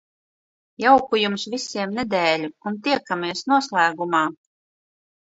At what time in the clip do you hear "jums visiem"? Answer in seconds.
1.23-1.93